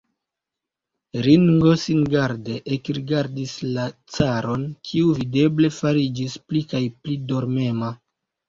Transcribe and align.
Ringo 1.25 1.73
singarde 1.81 2.55
ekrigardis 2.77 3.53
la 3.77 3.85
caron, 4.17 4.65
kiu 4.93 5.13
videble 5.21 5.73
fariĝis 5.79 6.41
pli 6.49 6.65
kaj 6.73 6.83
pli 6.97 7.21
dormema. 7.35 7.97